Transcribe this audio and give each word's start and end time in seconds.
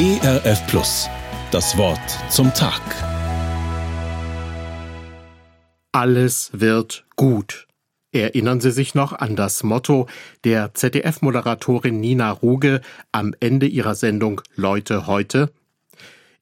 ERF 0.00 0.66
Plus. 0.66 1.10
Das 1.50 1.76
Wort 1.76 2.00
zum 2.30 2.54
Tag. 2.54 2.80
Alles 5.92 6.48
wird 6.54 7.04
gut. 7.16 7.66
Erinnern 8.10 8.62
Sie 8.62 8.70
sich 8.70 8.94
noch 8.94 9.12
an 9.12 9.36
das 9.36 9.62
Motto 9.62 10.08
der 10.44 10.72
ZDF-Moderatorin 10.72 12.00
Nina 12.00 12.30
Ruge 12.30 12.80
am 13.12 13.34
Ende 13.40 13.66
ihrer 13.66 13.94
Sendung 13.94 14.40
Leute 14.54 15.06
heute? 15.06 15.52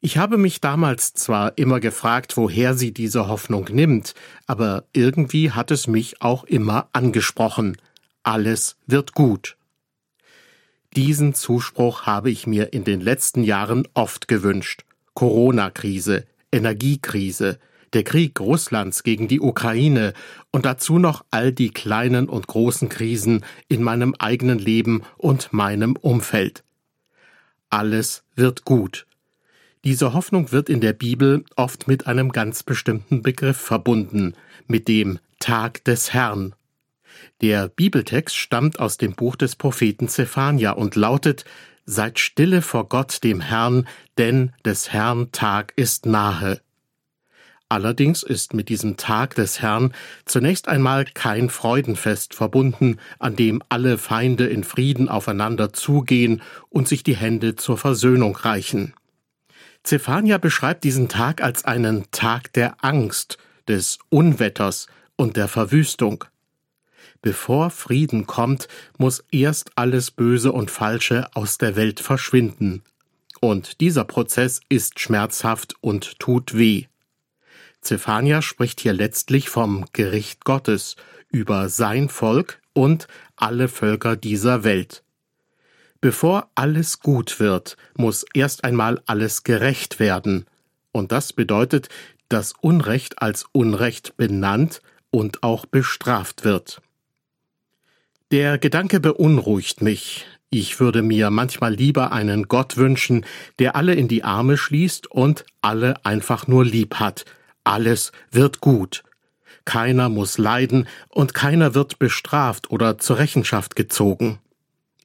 Ich 0.00 0.18
habe 0.18 0.38
mich 0.38 0.61
damals 0.61 1.14
zwar 1.14 1.59
immer 1.59 1.80
gefragt, 1.80 2.36
woher 2.36 2.75
sie 2.75 2.95
diese 2.95 3.27
Hoffnung 3.27 3.66
nimmt, 3.72 4.14
aber 4.46 4.84
irgendwie 4.93 5.50
hat 5.50 5.72
es 5.72 5.88
mich 5.88 6.22
auch 6.22 6.45
immer 6.45 6.90
angesprochen. 6.93 7.77
Alles 8.22 8.77
wird 8.86 9.14
gut. 9.14 9.57
Diesen 10.96 11.34
Zuspruch 11.34 12.02
habe 12.02 12.30
ich 12.30 12.46
mir 12.46 12.73
in 12.73 12.84
den 12.84 13.00
letzten 13.00 13.45
Jahren 13.45 13.86
oft 13.94 14.29
gewünscht. 14.29 14.85
Corona-Krise, 15.14 16.26
Energiekrise, 16.50 17.58
der 17.93 18.04
Krieg 18.04 18.39
Russlands 18.40 19.03
gegen 19.03 19.29
die 19.29 19.40
Ukraine 19.40 20.12
und 20.50 20.64
dazu 20.64 20.98
noch 20.98 21.25
all 21.31 21.53
die 21.53 21.71
kleinen 21.71 22.29
und 22.29 22.46
großen 22.46 22.89
Krisen 22.89 23.45
in 23.68 23.82
meinem 23.82 24.14
eigenen 24.18 24.59
Leben 24.59 25.03
und 25.17 25.53
meinem 25.53 25.96
Umfeld. 25.96 26.64
Alles 27.70 28.25
wird 28.34 28.64
gut. 28.64 29.07
Diese 29.84 30.12
Hoffnung 30.12 30.53
wird 30.53 30.68
in 30.68 30.81
der 30.81 30.93
Bibel 30.93 31.45
oft 31.57 31.86
mit 31.86 32.06
einem 32.06 32.33
ganz 32.33 32.62
bestimmten 32.62 33.23
Begriff 33.23 33.56
verbunden, 33.56 34.34
mit 34.67 34.89
dem 34.89 35.19
Tag 35.39 35.84
des 35.84 36.12
Herrn. 36.12 36.55
Der 37.41 37.69
Bibeltext 37.69 38.36
stammt 38.36 38.78
aus 38.78 38.97
dem 38.97 39.14
Buch 39.14 39.36
des 39.36 39.56
Propheten 39.56 40.09
Zephania 40.09 40.72
und 40.72 40.97
lautet 40.97 41.45
Seid 41.86 42.19
stille 42.19 42.61
vor 42.61 42.89
Gott 42.89 43.25
dem 43.25 43.41
Herrn, 43.41 43.89
denn 44.19 44.53
des 44.64 44.92
Herrn 44.92 45.33
Tag 45.33 45.73
ist 45.77 46.05
nahe. 46.05 46.61
Allerdings 47.70 48.23
ist 48.23 48.55
mit 48.55 48.70
diesem 48.70 48.97
Tag 48.97 49.34
des 49.34 49.61
Herrn 49.61 49.92
zunächst 50.25 50.69
einmal 50.69 51.05
kein 51.05 51.51
Freudenfest 51.51 52.34
verbunden, 52.34 52.98
an 53.19 53.37
dem 53.37 53.62
alle 53.69 53.98
Feinde 53.98 54.47
in 54.47 54.64
Frieden 54.64 55.09
aufeinander 55.09 55.73
zugehen 55.73 56.42
und 56.70 56.89
sich 56.89 57.03
die 57.03 57.17
Hände 57.17 57.57
zur 57.57 57.77
Versöhnung 57.77 58.37
reichen. 58.37 58.95
Zephania 59.83 60.39
beschreibt 60.39 60.85
diesen 60.85 61.09
Tag 61.09 61.42
als 61.42 61.64
einen 61.64 62.11
Tag 62.11 62.53
der 62.55 62.85
Angst, 62.85 63.39
des 63.69 63.98
Unwetters 64.09 64.87
und 65.17 65.37
der 65.37 65.48
Verwüstung. 65.48 66.25
Bevor 67.22 67.70
Frieden 67.70 68.27
kommt, 68.27 68.69
muss 68.97 69.24
erst 69.30 69.72
alles 69.77 70.11
Böse 70.11 70.52
und 70.52 70.70
Falsche 70.70 71.28
aus 71.34 71.58
der 71.58 71.74
Welt 71.77 72.00
verschwinden. 72.00 72.83
Und 73.41 73.80
dieser 73.80 74.05
Prozess 74.05 74.61
ist 74.69 75.00
schmerzhaft 75.00 75.74
und 75.80 76.19
tut 76.19 76.56
weh. 76.56 76.86
Zephania 77.80 78.42
spricht 78.42 78.80
hier 78.80 78.92
letztlich 78.92 79.48
vom 79.48 79.84
Gericht 79.92 80.44
Gottes 80.44 80.96
über 81.30 81.69
sein 81.69 82.08
Volk 82.08 82.61
und 82.72 83.06
alle 83.36 83.69
Völker 83.69 84.16
dieser 84.16 84.64
Welt. 84.64 85.02
Bevor 86.00 86.50
alles 86.55 87.00
gut 87.00 87.41
wird, 87.41 87.77
muss 87.96 88.24
erst 88.33 88.64
einmal 88.64 89.02
alles 89.06 89.42
gerecht 89.42 89.98
werden. 89.98 90.46
Und 90.92 91.11
das 91.12 91.33
bedeutet, 91.33 91.89
dass 92.28 92.52
Unrecht 92.61 93.20
als 93.20 93.46
Unrecht 93.52 94.16
benannt 94.16 94.80
und 95.11 95.42
auch 95.42 95.66
bestraft 95.66 96.44
wird. 96.44 96.80
Der 98.31 98.59
Gedanke 98.59 99.01
beunruhigt 99.01 99.81
mich. 99.81 100.27
Ich 100.51 100.81
würde 100.81 101.01
mir 101.01 101.31
manchmal 101.31 101.73
lieber 101.73 102.12
einen 102.12 102.47
Gott 102.47 102.77
wünschen, 102.77 103.25
der 103.59 103.75
alle 103.75 103.95
in 103.95 104.07
die 104.07 104.23
Arme 104.23 104.59
schließt 104.59 105.11
und 105.11 105.47
alle 105.62 106.05
einfach 106.05 106.47
nur 106.47 106.62
lieb 106.62 106.97
hat. 106.97 107.25
Alles 107.65 108.12
wird 108.31 108.61
gut. 108.61 109.03
Keiner 109.64 110.11
muss 110.11 110.36
leiden 110.36 110.89
und 111.08 111.33
keiner 111.33 111.75
wird 111.75 111.98
bestraft 111.98 112.70
oder 112.70 112.98
zur 112.98 113.17
Rechenschaft 113.17 113.77
gezogen. 113.77 114.41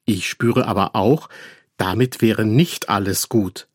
Ich 0.03 0.27
spüre 0.27 0.67
aber 0.67 0.93
auch, 0.93 1.29
damit 1.77 2.21
wäre 2.21 2.43
nicht 2.43 2.89
alles 2.89 3.29
gut. 3.29 3.67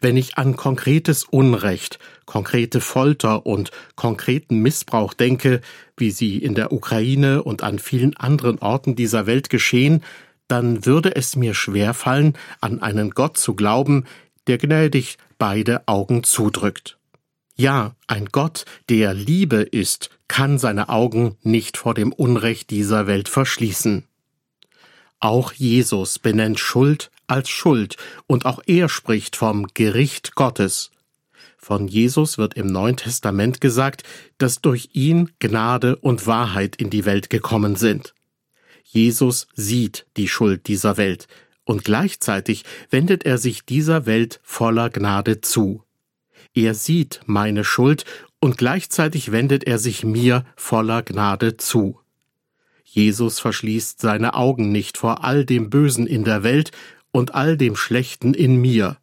Wenn 0.00 0.16
ich 0.16 0.38
an 0.38 0.56
konkretes 0.56 1.24
Unrecht, 1.24 1.98
konkrete 2.24 2.80
Folter 2.80 3.44
und 3.44 3.70
konkreten 3.96 4.60
Missbrauch 4.60 5.12
denke, 5.12 5.60
wie 5.96 6.10
sie 6.10 6.38
in 6.38 6.54
der 6.54 6.72
Ukraine 6.72 7.42
und 7.42 7.62
an 7.62 7.78
vielen 7.78 8.16
anderen 8.16 8.58
Orten 8.60 8.96
dieser 8.96 9.26
Welt 9.26 9.50
geschehen, 9.50 10.02
dann 10.48 10.86
würde 10.86 11.14
es 11.14 11.36
mir 11.36 11.54
schwerfallen, 11.54 12.36
an 12.60 12.80
einen 12.80 13.10
Gott 13.10 13.36
zu 13.36 13.54
glauben, 13.54 14.06
der 14.46 14.58
gnädig 14.58 15.18
beide 15.38 15.86
Augen 15.86 16.24
zudrückt. 16.24 16.96
Ja, 17.54 17.94
ein 18.06 18.26
Gott, 18.32 18.64
der 18.88 19.12
Liebe 19.12 19.56
ist, 19.56 20.08
kann 20.28 20.58
seine 20.58 20.88
Augen 20.88 21.36
nicht 21.42 21.76
vor 21.76 21.92
dem 21.92 22.10
Unrecht 22.12 22.70
dieser 22.70 23.06
Welt 23.06 23.28
verschließen. 23.28 24.04
Auch 25.18 25.52
Jesus 25.52 26.18
benennt 26.18 26.58
Schuld 26.58 27.10
als 27.30 27.48
Schuld 27.48 27.96
und 28.26 28.46
auch 28.46 28.60
er 28.66 28.88
spricht 28.88 29.36
vom 29.36 29.66
Gericht 29.74 30.34
Gottes. 30.34 30.90
Von 31.56 31.88
Jesus 31.88 32.38
wird 32.38 32.54
im 32.54 32.66
Neuen 32.66 32.96
Testament 32.96 33.60
gesagt, 33.60 34.02
dass 34.38 34.60
durch 34.62 34.90
ihn 34.92 35.30
Gnade 35.38 35.96
und 35.96 36.26
Wahrheit 36.26 36.76
in 36.76 36.90
die 36.90 37.04
Welt 37.04 37.28
gekommen 37.30 37.76
sind. 37.76 38.14
Jesus 38.84 39.46
sieht 39.54 40.06
die 40.16 40.26
Schuld 40.26 40.66
dieser 40.66 40.96
Welt 40.96 41.28
und 41.64 41.84
gleichzeitig 41.84 42.64
wendet 42.88 43.24
er 43.24 43.38
sich 43.38 43.64
dieser 43.64 44.06
Welt 44.06 44.40
voller 44.42 44.90
Gnade 44.90 45.40
zu. 45.40 45.84
Er 46.54 46.74
sieht 46.74 47.20
meine 47.26 47.62
Schuld 47.62 48.04
und 48.40 48.58
gleichzeitig 48.58 49.30
wendet 49.30 49.64
er 49.64 49.78
sich 49.78 50.02
mir 50.02 50.44
voller 50.56 51.02
Gnade 51.02 51.56
zu. 51.58 52.00
Jesus 52.84 53.38
verschließt 53.38 54.00
seine 54.00 54.34
Augen 54.34 54.72
nicht 54.72 54.98
vor 54.98 55.22
all 55.22 55.44
dem 55.44 55.70
Bösen 55.70 56.08
in 56.08 56.24
der 56.24 56.42
Welt 56.42 56.72
und 57.12 57.34
all 57.34 57.56
dem 57.56 57.76
Schlechten 57.76 58.34
in 58.34 58.56
mir. 58.56 58.96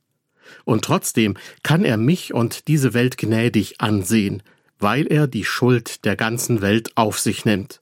Und 0.65 0.85
trotzdem 0.85 1.37
kann 1.63 1.83
er 1.83 1.97
mich 1.97 2.33
und 2.33 2.67
diese 2.67 2.93
Welt 2.93 3.17
gnädig 3.17 3.81
ansehen, 3.81 4.43
weil 4.79 5.07
er 5.07 5.27
die 5.27 5.43
Schuld 5.43 6.05
der 6.05 6.15
ganzen 6.15 6.61
Welt 6.61 6.91
auf 6.95 7.19
sich 7.19 7.45
nimmt. 7.45 7.81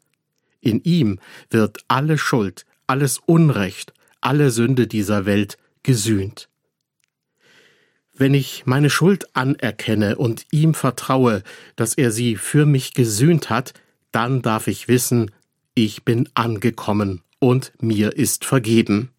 In 0.61 0.81
ihm 0.83 1.19
wird 1.49 1.79
alle 1.87 2.17
Schuld, 2.17 2.65
alles 2.87 3.19
Unrecht, 3.25 3.93
alle 4.21 4.49
Sünde 4.49 4.87
dieser 4.87 5.25
Welt 5.25 5.57
gesühnt. 5.83 6.49
Wenn 8.17 8.33
ich 8.33 8.65
meine 8.65 8.89
Schuld 8.89 9.35
anerkenne 9.35 10.15
und 10.15 10.45
ihm 10.51 10.73
vertraue, 10.73 11.43
dass 11.75 11.95
er 11.95 12.11
sie 12.11 12.37
für 12.37 12.65
mich 12.65 12.93
gesühnt 12.93 13.49
hat, 13.49 13.73
dann 14.11 14.41
darf 14.41 14.67
ich 14.67 14.87
wissen, 14.87 15.31
ich 15.73 16.05
bin 16.05 16.29
angekommen 16.33 17.21
und 17.39 17.73
mir 17.81 18.15
ist 18.15 18.45
vergeben. 18.45 19.09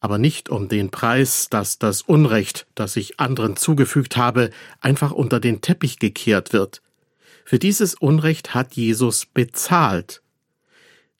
Aber 0.00 0.18
nicht 0.18 0.48
um 0.48 0.68
den 0.68 0.90
Preis, 0.90 1.48
dass 1.50 1.78
das 1.78 2.02
Unrecht, 2.02 2.66
das 2.74 2.96
ich 2.96 3.18
anderen 3.18 3.56
zugefügt 3.56 4.16
habe, 4.16 4.50
einfach 4.80 5.10
unter 5.10 5.40
den 5.40 5.60
Teppich 5.60 5.98
gekehrt 5.98 6.52
wird. 6.52 6.82
Für 7.44 7.58
dieses 7.58 7.94
Unrecht 7.94 8.54
hat 8.54 8.74
Jesus 8.74 9.26
bezahlt. 9.26 10.22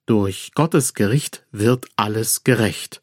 Durch 0.06 0.52
Gottes 0.54 0.94
Gericht 0.94 1.44
wird 1.52 1.86
alles 1.96 2.44
gerecht. 2.44 3.02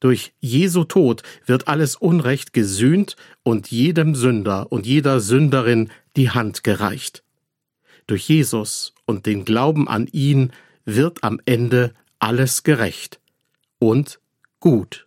Durch 0.00 0.32
Jesu 0.40 0.84
Tod 0.84 1.22
wird 1.46 1.68
alles 1.68 1.96
Unrecht 1.96 2.52
gesühnt 2.52 3.16
und 3.42 3.70
jedem 3.70 4.14
Sünder 4.14 4.70
und 4.72 4.86
jeder 4.86 5.20
Sünderin 5.20 5.90
die 6.16 6.30
Hand 6.30 6.64
gereicht. 6.64 7.22
Durch 8.06 8.28
Jesus 8.28 8.94
und 9.06 9.26
den 9.26 9.44
Glauben 9.44 9.88
an 9.88 10.08
ihn 10.10 10.52
wird 10.84 11.22
am 11.22 11.40
Ende 11.44 11.94
alles 12.18 12.62
gerecht 12.62 13.20
und 13.78 14.20
gut. 14.60 15.06